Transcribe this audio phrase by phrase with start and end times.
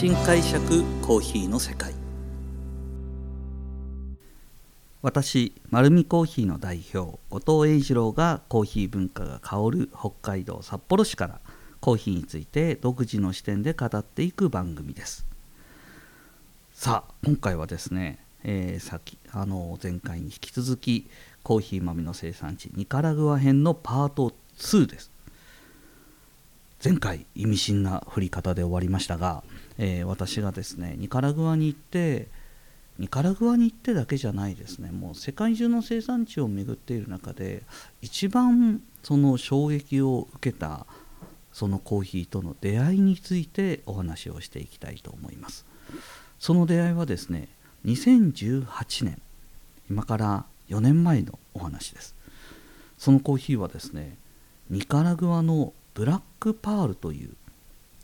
[0.00, 1.92] 新解釈コーヒーの世界。
[5.02, 11.40] 私丸るコーヒーの代表後藤英二郎がコーヒー文化が香る北海道札幌市から
[11.80, 15.26] コーヒーについて独自の視点で語っていく番組です。
[16.72, 21.10] さあ今回はですね、えー、さきあの前回に引き続き
[21.42, 25.10] コーヒー豆の生産地ニカラグア編のパート2です。
[26.82, 29.44] 前回意味深な振り方で終わりましたが、
[29.82, 32.28] えー、私がですねニカラグアに行って
[32.98, 34.90] ニカラグアに行ってだけじゃないですね。
[34.90, 37.62] もう世界中の生産地を巡っている中で
[38.02, 40.84] 一番その衝撃を受けた
[41.50, 45.64] そのコーヒーとの出会いについてお話をしていきたいと思います。
[46.38, 47.48] その出会いはですね
[47.86, 49.18] 2018年
[49.88, 52.14] 今から4年前のお話です。
[52.98, 54.18] そのコーヒーはですね
[54.68, 57.30] ニカラグアのブラックパールという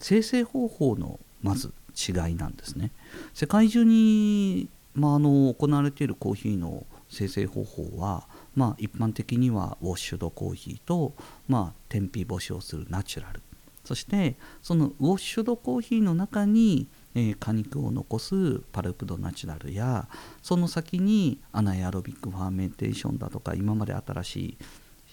[0.00, 2.90] 生成方法のまず違いなんですね
[3.32, 11.14] 世界中に、まあ、あの行われているコーヒーの生成方法は、まあ、一般的にはウォッシュドコーヒーと、
[11.48, 13.40] まあ、天日干しをするナチュラル
[13.84, 20.08] そしてそのウォッシュドコーヒーの中に、えー、果肉を残すパルプドナチュラルや
[20.42, 24.56] その先に anaerobic fermentation だとか今まで新しい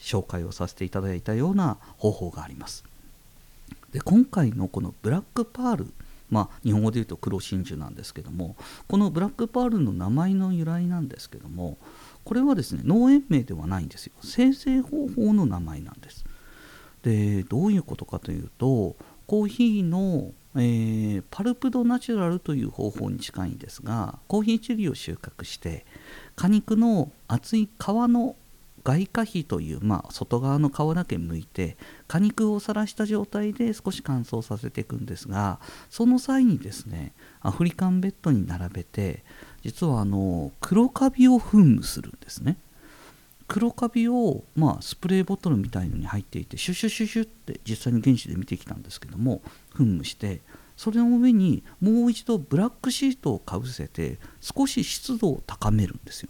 [0.02, 2.84] 紹介をさせていただいたような方法があります。
[3.92, 5.94] で今回のこのブラックパール
[6.30, 8.56] まあ、日本語で言うと黒真珠なんですけども
[8.88, 11.78] このブラックパールの名前の由来なんですけども
[12.24, 14.14] これはですね農園名ではないんですよ。
[14.24, 16.26] 精製方法の名前なんです。
[17.04, 18.96] でどういうことかというと
[19.28, 25.86] コーヒーの、えー、 pulped natural という方法に近いんですがコーヒーチェリーを収穫して
[26.36, 28.36] 果肉の厚い皮の
[28.84, 35.60] 外果皮という、まあ、外側の皮だけ剥いて果肉をさらした状態で少し乾燥させていくんですが
[35.90, 39.24] その際にですねアフリカンベッドに並べて
[39.64, 42.58] 実はあの黒カビを噴霧するんですね。
[43.48, 49.42] 黒カビを、まあ、スプレーボトルみたいのに入っていてシュシュシュシュって実際に現地で見てきたんですけども
[49.76, 50.42] 噴霧して
[50.78, 56.30] それの上にもう一度ブラックシートをかぶせて少し湿度を高めるんですよ。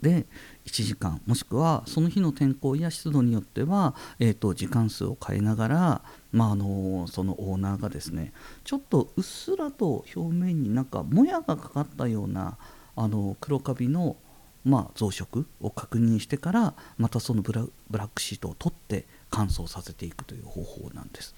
[0.00, 0.26] で
[0.68, 8.32] 1時間もしくはその日の天候や湿度によっては、えーと、時間数を変えながら、まあ、あのそのオーナーがですね
[8.64, 12.58] ちょっとうっすらと表面になんかもやがかかったような
[12.96, 14.16] あの黒カビの、
[14.64, 21.34] まあ、増殖を確認してからまたそのブラブラックシートを取って乾燥させていくという方法なんです。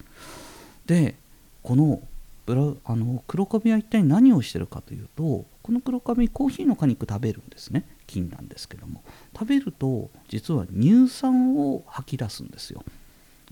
[0.85, 1.15] で
[1.63, 2.01] この
[2.45, 12.83] ブラあの黒カビは一体何をしてるかというとこの黒カビコーヒーの果肉食べるんですね菌なんですけども食べると実は乳酸を吐き出すんですよ。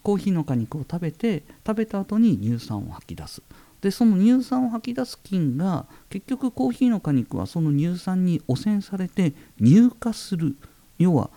[0.04, 3.42] コーヒーの果肉を食べて食べた後に乳酸を吐き出す。
[3.82, 10.56] でその乳酸を吐き出す菌が結局コーヒーの果肉はその乳酸に汚染されて乳化する。
[10.98, 11.30] 要は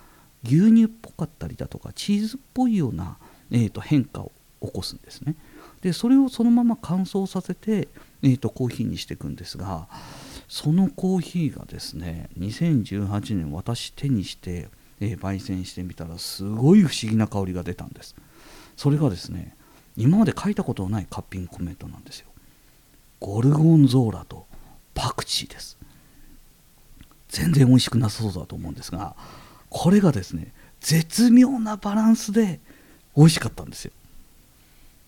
[0.45, 3.17] 牛乳っぽかったりだとかチーズっぽいような、
[3.53, 5.37] えー、と変化を起こすんですね。
[5.83, 7.89] でそれをそのまま乾燥させて、
[8.23, 9.89] えー、とコーヒーにしていくんですが
[10.53, 14.69] そのコーヒーがですね2018年私手にして、
[15.01, 18.15] えー、焙煎してみたらすごい不思議な香りが出たんです。
[18.77, 19.57] それがですね
[19.97, 22.27] 今まで書いたことのないカッピングコメントなんですよ。
[23.19, 24.45] ゴルゴンゾーラと
[24.93, 25.79] パクチーです。
[27.31, 29.17] 全然美味しくなさそうだと思うんですが
[29.71, 30.53] これがですね
[30.83, 32.61] 絶妙なバランスで
[33.17, 33.93] 美味しかったんですよ。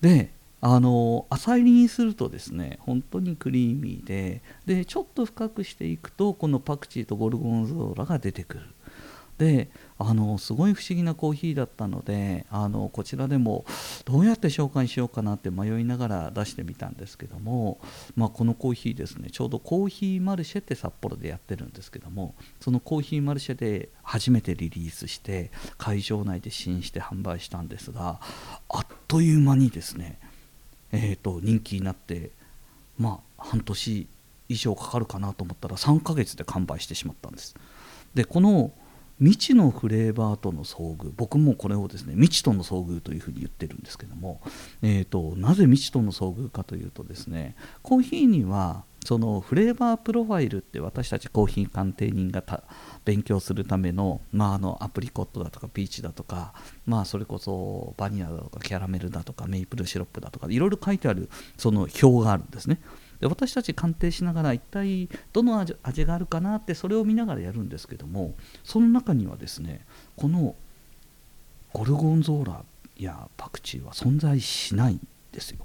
[0.01, 0.31] で
[0.67, 8.63] あの浅入りにするとですね本当にクリーミーででちょっと深くしていくとこのパクチーとゴルゴンゾーラが出てくる。
[9.37, 13.67] であのすごい不思議なコーヒーだったのであのこちらでも
[14.05, 17.81] どうやって紹介しようかなって迷いながら出してみたんですけども、
[18.15, 28.21] まあ、このコーヒーですねちょうどコーヒーマルシェって札幌でやってるんですけどもそのコーヒーマルシェで初めてリリースして会場内で試飲して販売したんですが
[28.69, 30.21] あっという間にですね
[30.95, 32.31] えーと、人気になって
[32.99, 34.07] まあ半年
[34.49, 37.55] 以上かかるかなと思ったら3ヶ月で完売してしまったんです。
[38.15, 38.73] でこの
[39.21, 44.41] 未知のフレーバーとの遭遇僕もこれをですね未知との遭遇というふうに言ってるんですけども、
[44.83, 52.43] えーと、なぜ未知との遭遇かというとですねコーヒーにはそのフレーバープロファイルって私たちコーヒー鑑定人が
[53.05, 56.55] 勉強するための,、まあ、あのアプリコットだとかピーチだとか、
[56.87, 61.29] まあ、それこそバニラだとかキャラメルだとかメイプルシロップだとかいろいろ書いてある
[61.59, 62.81] その表があるんですね。
[63.21, 68.35] で私たち鑑定しながら一体どの味味があるかなってそれを見ながらやるんですけども
[68.65, 69.87] その中にはですね
[70.17, 70.57] この
[71.73, 72.65] ゴルゴンゾーラ
[72.97, 75.59] やパクチーは存在しないんですよ。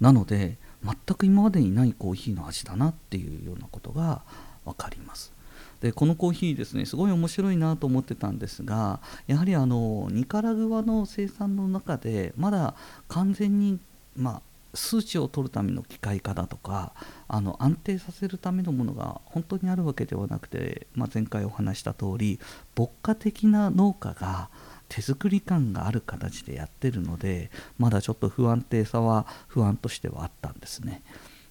[0.00, 4.22] なので全く今までにないコーヒーの味だなっていうようなことが
[4.64, 5.32] 分かります。
[5.80, 12.74] でこのコーヒーですねすごい面白いなと思ってたんですがやはりあのニカラグアの生産の中でまだ
[13.06, 13.78] 完全に
[14.16, 14.42] まあ
[14.74, 16.94] 数値を取るための機械化だとか
[17.26, 22.38] あの安定させるためのものが本当にあるわけではなくて、まあ、前回お話した通り
[22.76, 24.50] 牧歌的な農家が
[24.88, 31.02] 手作り感がある形でやってるのでまだちょっと不安定さは不安としてはあったんですね。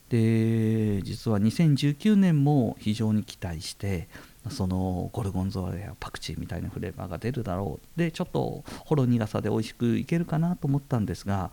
[0.09, 4.07] で実は2019年も非常に期待して
[4.49, 11.51] そのゴルゴンゾーラやパクチーみたいなフレーバーが出るだろうでちょっとほろ苦さで美味しくいけるかなと思ったんですが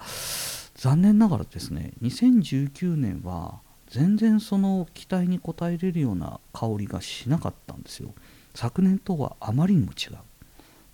[0.76, 3.58] 残念ながらですね2019年は
[3.88, 8.14] 全然その期待に応えれるような香りがしなかったんですよ
[8.54, 10.18] 昨年とはあまりにも違う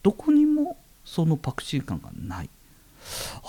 [0.02, 2.50] どこにもそのパクチー感がない。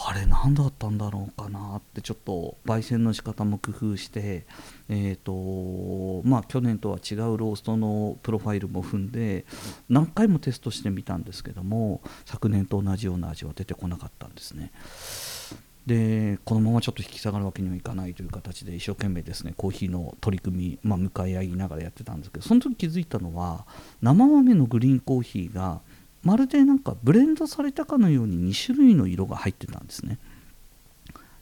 [0.07, 4.45] あれ何だったんだろうかなってちょっと焙煎の仕方も工夫して
[4.89, 9.45] えっ、ー、とまあ去年とは違うローストのプロファイルも踏んで
[9.89, 14.71] 何回もテストしてみたんですけども昨年と同じような味は出てこなかったんですね。
[15.86, 23.65] でこのままちょっと引き下がるわけにはいかないという形で一生懸命ですねコーヒーの取り組み、まあ、向かい合いながらやってたんですけどその時気づいたのは
[24.00, 25.81] 生豆のグリーンコーヒーが
[26.24, 30.20] まるでなんかブレンドされたかのように2種類の色が入ってたんですね。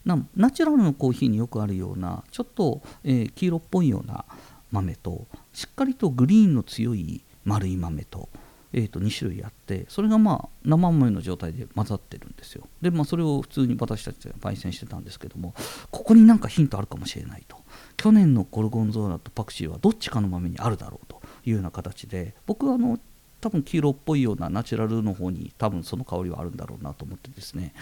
[0.06, 4.26] ナチュラルのコーヒーによくあるようなちょっと、えー、黄色っぽいような
[4.72, 8.30] 豆としっかりとグリーンの強い丸い豆と,、
[8.74, 12.68] えー、と2種類あってそれがまあ生豆の状態で混ざってるんですよ。
[12.82, 15.54] で、まあ、それを普通に私たちは焙煎してたんですけども
[15.92, 17.58] ここになんかヒントあるかもしれないと。
[17.98, 22.98] 去年のゴルゴンゾーラとパクチーはどっちかの豆にあるだろうというような形で僕はあの
[23.42, 27.74] 多分黄色っぽいようなナチュラルの方に多分その香りはあるんだろうなと思ってですね。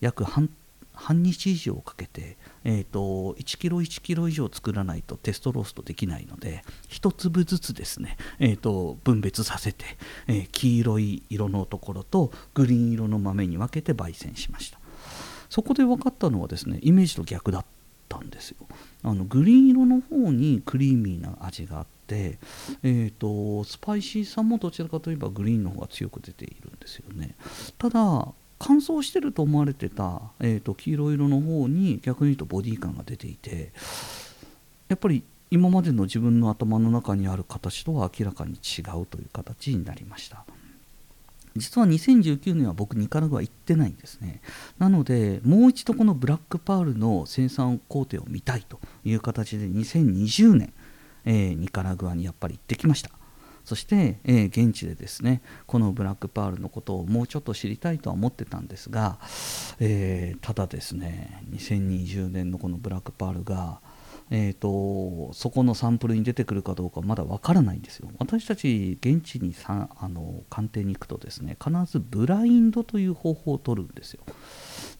[0.00, 0.50] 約半
[0.98, 9.84] 半日以上かけて、えーと、1キロ1キロ以上作らないとテストローストできないので1粒ずつですね、えーと、分別させて、
[10.26, 14.80] えー、黄色い色のところとグリーン色の豆に分けて焙煎しました。
[15.48, 17.64] そこで分かったのはですねイメージと逆だっ
[18.08, 18.56] たんですよ。
[19.04, 21.97] あのグリーン色の方にクリーミーな味があって、
[22.82, 27.34] えーと、スパイシーさもどちらかといえばグリーンの方が強く出ているんですよね。
[27.78, 28.28] ただ
[28.58, 33.72] 乾燥してると思われてた、えーと、黄色色の方に逆に言うとボディ感が出ていて
[34.88, 40.44] やっぱり今までの自分の頭の中にある形とは明らかに違うという形になりました。
[41.56, 44.40] 実は2019年は僕ニカラグア行ってないんですね。
[44.78, 50.72] なのでもう一度このブラックパールの生産工程を見たいという形で2020年
[51.28, 53.10] えー、ニカラグアにやっぱり行ってきました
[53.64, 59.18] そして、え、現地でですねこのブラックパールのことをもうちょっと知りたいとは思ってたんですが、
[59.78, 63.80] え、ただですね2020年のこのブラックパールが
[64.30, 68.10] えーと、そこのサンプルに出てくるかどうかまだわからないんですよ。
[68.18, 74.22] 私たち現地にさあの鑑定に行くとですね必ずブラインドという方法を取るんですよ。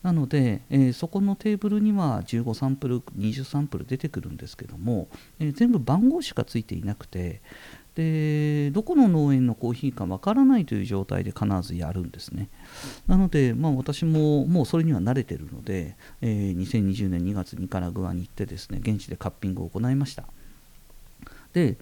[0.03, 5.09] なので、えー、そこのテーブルには15サンプル20サンプル出てくるんですけども、
[5.41, 7.41] えー、全部番号しかついていなくて
[7.97, 12.49] でどこの農園のコーヒーかわからないという状態で必ずやるんですね。
[13.09, 20.25] なので、まあ、私ももうそれには慣れてるので、えー、2020年2月にカラグアに行ってですね現地でカッピングを行いました。
[21.53, 21.77] で、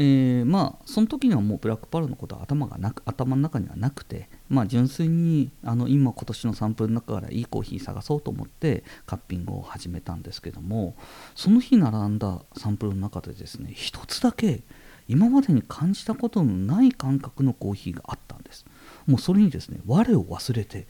[0.00, 10.94] えー、まあその時にはもうブラックパールのことは頭がなく頭の中にはなくて、まあ、純粋にあの今今年のサンプルの中からいいコーヒー探そうと思ってカッピングを始めたんですけども
[11.34, 14.62] その日並んだサンプルの中でですね一つだけ
[15.08, 18.66] 今までに感じたことのない感覚のコーヒーがあったんです。
[19.08, 20.86] もうそれにですね我を忘れて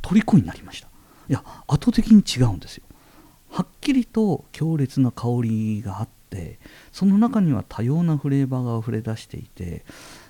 [0.00, 0.88] 虜になりました。
[1.28, 2.84] いや圧倒的に違うんですよ。
[3.50, 6.58] はっきりと強烈な香りがあっって
[6.92, 9.84] その中には多様なフレーバーが溢れ出していて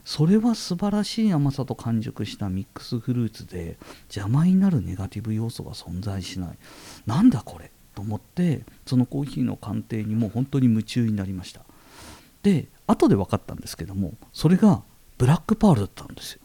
[0.05, 6.59] それは素晴らしい甘さと完熟したミックスフルーツで邪魔になるネガティブ要素が存在しない。
[7.07, 11.63] なんだこれと思ってそのコーヒーの鑑定にも本当に夢中になりました。
[12.43, 14.83] で後で分かったんですけどもそれが
[15.19, 16.41] ブラックパールだったんですよ。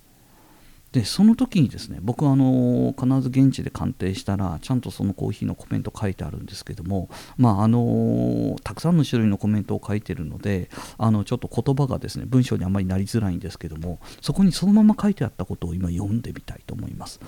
[0.92, 17.22] でその時にですね僕はあの必ず現地で鑑定したらちゃんとそのコーヒーのコメント書いてあるんですけどもまああのたくさんの種類のコメントを書いてるのであのちょっと言葉がですね文章にあまりなりづらいんですけどもそこにそのまま書いてあったことを今読んでみたいと思います。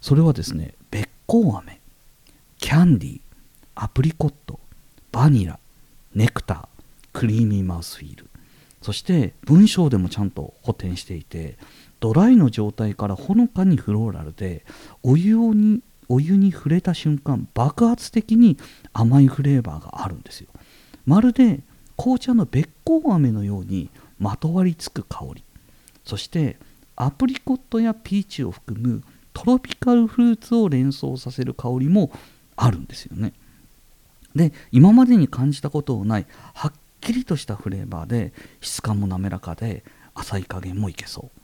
[0.00, 1.80] それはですねべっこう飴
[2.58, 3.20] キャンディー
[3.74, 4.58] アプリコット
[5.12, 5.58] バニラ
[6.14, 6.66] ネクター
[7.12, 8.30] クリーミーマウスフィール。
[8.82, 11.58] そして文章でもちゃんと補填していて
[12.00, 14.64] ドライの状態からほのかにフローラルで
[15.02, 18.58] お湯にお湯に触れた瞬間爆発的に
[18.92, 20.48] 甘いフレーバーがあるんですよ。
[21.04, 21.60] まるで
[21.96, 25.44] 紅茶のべっこう飴のようにまとわりつく香り。
[26.04, 26.58] そして
[26.94, 32.10] アプリコットやピーチを含むトロピカルフルーツを連想させる香りも
[32.54, 33.32] あるんですよね。
[34.34, 39.82] で今までに感じたことのないはっきりとしたフレーバーで質感も滑らかで
[40.14, 41.35] 浅い加減もいけそう。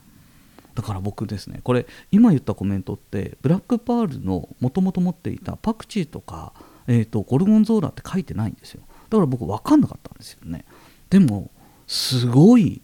[0.75, 6.53] だから僕ですねこれ今言ったコメントってブラックパールのもともと持っていたパクチーとか、
[6.87, 8.81] えーと、ゴルゴンゾーラって書いてないんですよ。
[9.09, 10.65] だから僕分かんなかったんですよね。
[11.09, 11.51] でも
[11.87, 12.81] すごい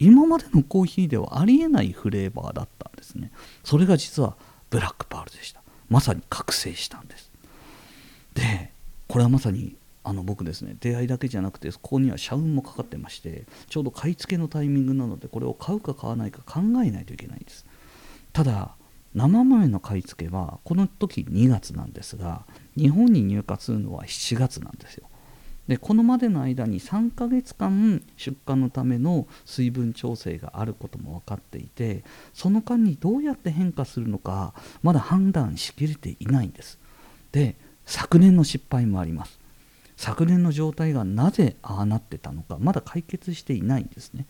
[0.00, 3.30] 今までのコーヒーではありえないフレーバーだったんですね。
[3.64, 4.36] それが実は
[4.70, 5.62] ブラックパールでした。
[5.88, 7.30] まさに覚醒したんです。
[8.34, 8.72] で
[9.06, 9.76] これはまさに
[10.08, 17.66] あの僕ですね出会いだけじゃなくてここには社運もかかってましてちょうど買い付けのタイミングなのでこれを買うか買わないか考えないといけないんです。
[18.32, 18.74] ただ
[19.14, 22.46] 生豆の買い付けはこの時2月なんですが
[22.76, 25.08] 日本に入荷するのは7月なんですよ。
[25.66, 36.78] でこのまでの間に3ヶ月間出荷のための水分調整があることも分かっていてその間にどうやって変化するのかまだ判断しきれていないんです。
[37.32, 39.38] で昨年の失敗もあります。
[39.98, 44.26] 昨年の状態がなぜああなってたのかまだ解決していないんですね。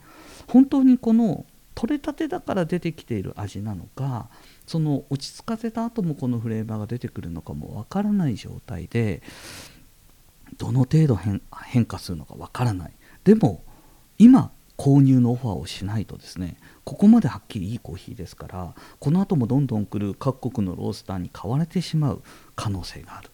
[0.48, 1.44] 本当にこの
[1.74, 4.30] 取れたてだから出てきている味なのか
[4.66, 9.22] その落ち着かせた後もこのフレーバーが出てくるのかもわからない状態で
[10.56, 12.92] どの程度変化するのかわからない。
[13.24, 13.62] でも
[14.16, 22.22] 今購入のオファーをしないとですねここまではっきりいいコーヒーですからこの後もどんどん来る各国のロースターに買われてしまう
[22.56, 23.28] 可能性がある。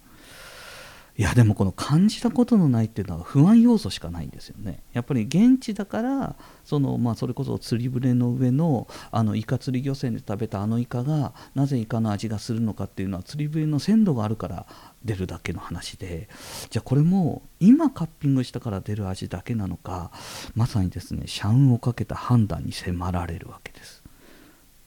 [1.16, 4.80] いやでもこの感じたことのないっていうのは不安要素しかないんですよね。
[4.92, 14.66] やっぱり現地だからその、まあ、それこそ釣り船の上のあのイカ釣り漁船で食べたあのイカがなぜイカの味がするのかっていうのは釣り船の鮮度があるから
[15.04, 16.28] 出るだけの話で
[16.70, 20.10] じゃあこれも今カッピングしたから出る味だけなのか
[20.56, 24.02] まさにですね社運をかけた判断に迫られるわけです。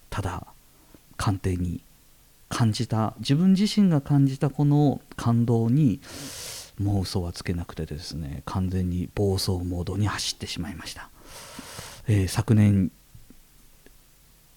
[0.10, 0.46] ただ
[1.16, 1.82] 鑑定に
[2.50, 6.00] 感じた自分自身が感じたこの感動に
[6.80, 11.10] もう嘘はつけなくてですね完全に暴走モードに走ってしまいました、
[12.08, 12.92] えー、昨年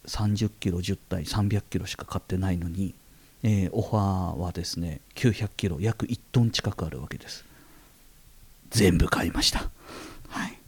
[0.06, 2.94] 30キロ10体300キロしか買ってないのに、
[3.42, 7.44] えー、オファーはですね900キロ約1トン近くあるわけです。
[8.70, 9.68] 全部買いました。
[10.28, 10.59] はい。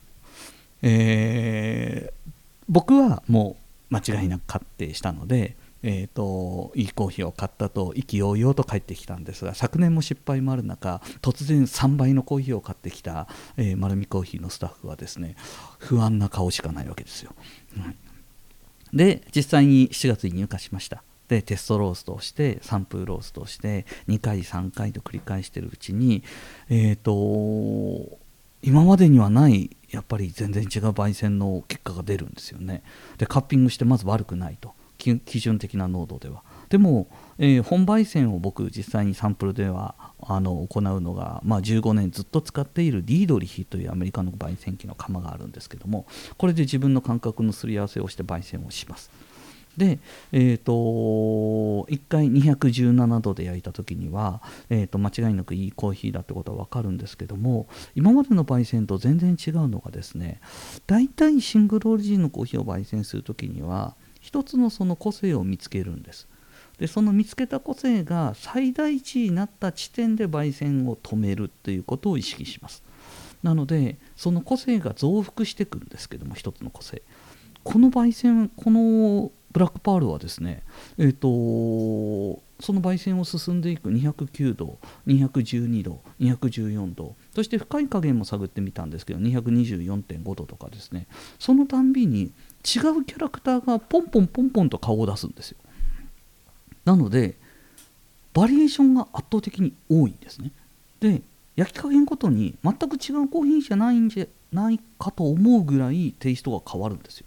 [0.82, 2.30] えー、
[2.68, 3.56] 僕はも
[3.90, 15.34] う間違いなく確定したのでえーと、いいコーヒーを買ったと意気揚々と帰ってきたんですが昨年も失敗もある中突然3倍のコーヒーを買ってきた、えー、丸見コーヒーのスタッフはですね
[15.78, 17.34] 不安な顔しかないわけですよ、
[17.76, 21.02] うん、で実際に7月に入荷しました。
[21.28, 26.22] でテストローストをしてサンプルローストをして2回3回と繰り返してるうちに
[26.68, 28.18] えっ、ー、と
[28.62, 32.82] 今までにはないやっぱり全然違う焙煎の結果が出るんですよね。
[33.16, 34.74] でカッピングしてまず悪くないと。
[35.24, 36.42] 基準的な濃度では。
[36.68, 46.06] でも、えー、本焙煎を僕実際にサンプルではあの行うのが、まあ、15年ずっと使っているディードリヒというアメリカの焙煎機の釜があるんですけども
[46.38, 49.10] これで自分の感覚のすり合わせをして焙煎をします。
[49.76, 49.98] で、
[50.32, 60.40] えーと、1回217度で焼いた時には、えーと、間違いなくいいコーヒーだってことは分かるんですけども今までの焙煎と全然違うのがですね
[60.86, 66.28] 大体シングルオリジンのコーヒーを焙煎する時には一つのその個性を見つけるんです。
[66.78, 72.82] でその見つけた個性が最大値になった地点で焙煎を止めるということを意識します。
[73.42, 77.02] なのでその個性が増幅していくんですけども一つの個性。
[77.64, 80.62] この焙煎このブラックパールはですね
[80.98, 91.06] えっ、ー、とその焙煎を進んでいく209度212度214度そして深い加減も探ってみたんですけど224.5度とかですね。
[91.38, 95.58] そのたんびに違うキャラクターがポンポンポンポンと顔を出すんですよ。
[96.84, 97.36] なので
[98.34, 100.50] バリエーションが圧倒的に多いんですね。
[101.00, 101.22] で
[101.56, 107.26] 焼き加減ごとに全く違うコーヒーじゃないんじゃないかと思うぐらいテイストが変わるんですよ。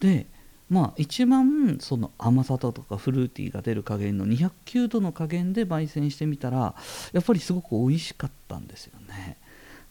[0.00, 0.26] で
[0.70, 6.74] まあ一番その甘さだとかフルーティーが出る加減の209度の加減で焙煎してみたら
[7.12, 9.36] やっぱりすごく美味しかったんですよね。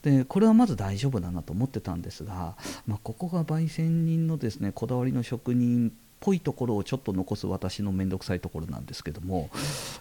[0.03, 2.55] でこれはまず大丈夫だなと思ってたんですが、
[2.85, 9.49] まあ、ここが焙煎人のですねこだわりの職人っぽいところをちょっと残す私の面倒くさいところなんですけども、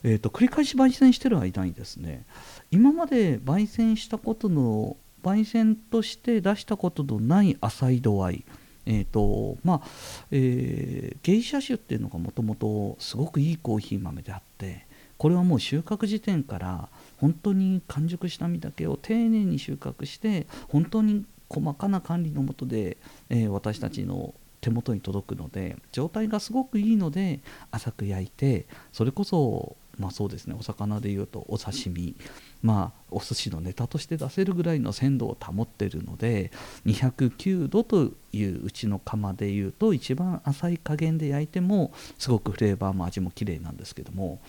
[0.03, 2.25] えーと、繰り返し焙煎してる間にですね
[2.71, 8.45] 今まで焙煎したことの焙煎として出したことのない浅い度合い
[8.87, 9.89] えーとまあ
[10.31, 14.87] えー、ゲイシャ種っていうのがもともとすごくいいコーヒー豆であって
[15.19, 16.89] これはもう収穫時点から
[17.19, 22.97] 本当に完熟した実だけを丁寧に収穫して本当に細かな管理のもとで、
[23.29, 27.41] えー、私たちの手元に届くので状態がすごくいいので
[27.71, 30.55] 浅く焼いてそれこそまあそうですね。
[30.59, 32.15] お魚でいうとお刺身。
[32.63, 36.51] まあお寿司のネタとして出せるぐらいの鮮度を保ってるので
[36.87, 44.41] 209度といううちの釜でいうと一番浅い加減で焼いてもすごくフレーバーも味も綺麗なんですけども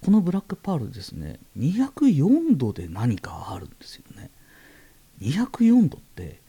[0.00, 4.30] このブラックパールですね204度で何かあるんですよね。
[5.20, 6.41] 204度って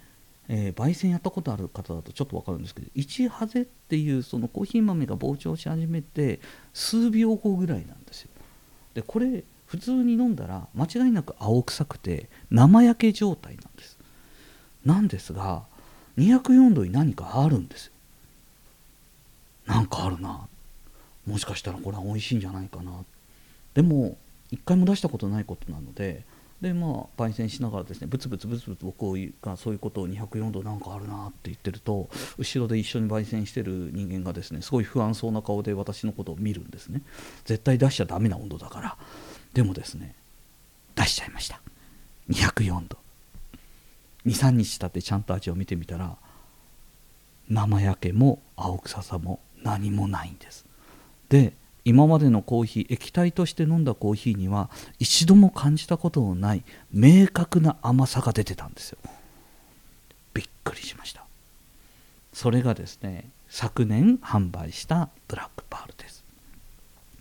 [0.50, 6.40] えー、焙煎やったことある方だとちょっと分かるんですけど1ハゼっていうそのコーヒー豆が膨張し始めて
[6.74, 8.30] 数秒後ぐらいなんですよ。
[8.94, 13.98] でこれ普通に飲んだら間違いなく青臭くて生焼け状態なんです。
[14.86, 15.64] なんですが
[16.18, 17.94] 204度に何かあるんですよ。
[19.66, 20.48] なんかあるな。
[21.26, 22.92] もしかしたらこれは美味しいんじゃないかな。
[23.74, 24.18] でも
[24.52, 26.26] 一回も出したことないことなので
[26.64, 29.04] でまあ焙煎しながらですねブツブツブツブツ僕
[29.42, 37.02] がそういうことを204度なんかあるなって言ってると後ろで一緒に焙煎してる人間がですねすごい不安そうな顔で私のことを見るんですね。
[37.44, 38.98] 絶対出しちゃダメな温度だから。
[39.54, 40.16] でもですね
[40.96, 41.60] 出しちゃいました。
[42.30, 42.98] 204度。
[44.26, 46.16] 23日経ってちゃんと味を見てみたら
[47.50, 50.66] 生焼けも青臭さも何もないんです。
[51.28, 51.52] で
[51.86, 58.98] 今までのコーヒー液体として飲んだコーヒーには一度も感じたことのない明確な甘さが出てたんですよ。
[60.34, 61.26] びっくりしました。
[62.32, 66.24] それがですね昨年販売したブラックパールです。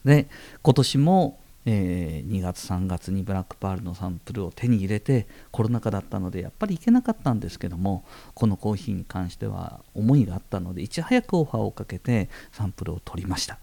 [0.04, 0.28] で
[0.62, 8.04] 今年も、えー、2月3月にブラックパールのサンプルを手に入れてコロナ禍だったのでやっぱり行けなかったんですけども
[8.34, 13.58] このコーヒーに関しては思いがあったのでいち早くオファーをかけてサンプルを取りました。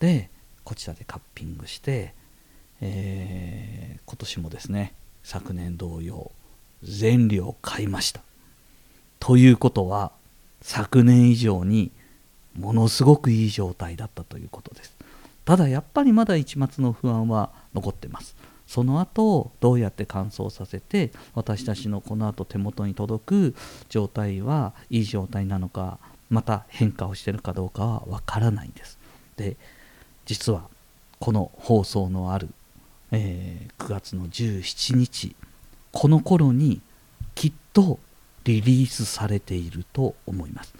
[0.00, 0.30] で
[0.64, 2.14] こちらでカッピングして、
[2.80, 6.30] えー、今年もですね昨年同様
[6.82, 8.20] 全量買いました。
[9.18, 10.12] ということは
[10.60, 11.90] 昨年以上に
[12.58, 14.94] ものすごくいい状態だったということです。
[15.44, 18.36] ただやっぱりまだ一末の不安は残ってます。
[18.66, 23.54] その後どうやって乾燥させて私たちのこの後手元に届く
[23.90, 25.98] 状態はいい状態なのか
[26.30, 28.98] また変化をしてるかどうかはわからないんです。
[29.36, 29.56] で
[30.24, 30.68] 実は
[31.18, 32.48] この放送のある、
[33.12, 35.34] えー、9月の17日
[35.92, 36.80] この頃に
[37.34, 37.98] きっと
[38.44, 40.74] リリースされていると思います。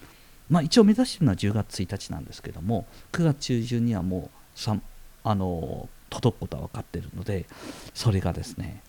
[0.50, 4.30] まあ、一応目指しているのは10月1日なんですけども9月中旬にはも
[4.66, 4.80] う
[5.24, 7.46] あの届くことは分かっているので
[7.94, 8.82] それがですね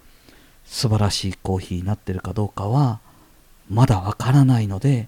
[0.65, 2.99] 素晴らしいコーヒーになっているかどうかは
[3.69, 5.07] まだ分からないので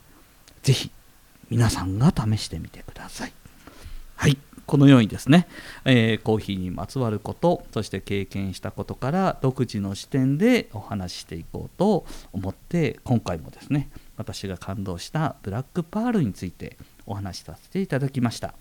[0.63, 0.89] ぜひ
[1.49, 3.33] 皆さんが試してみてください。
[4.15, 5.47] はいこのようにですね、
[5.85, 18.53] えー、コーヒーにまつわることそして経験したことから独自の視点でお話ししていこうと思って今回もですね私が感動したブラックパールについてお話しさせていただきました。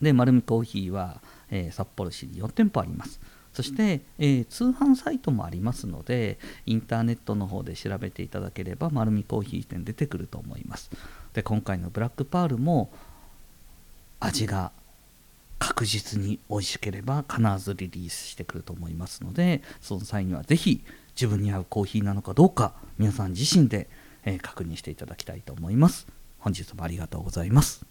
[0.00, 3.20] で丸るコーヒーは、えー、札幌市に4店舗あります。
[3.52, 10.90] そして、えー、通販サイトもありますのでインターネットの方で調べていただければ丸るコーヒー店出てくると思います。
[11.32, 12.92] で今回のブラックパールも
[14.20, 14.70] 味が
[15.58, 23.88] 確実に美味しければ必ずリリースしてくると思いますのでその際には是非自分に合うコーヒーなのかどうか皆さん自身で、
[24.24, 26.06] え確認していただきたいと思います。
[26.38, 27.84] 本日もありがとうございます。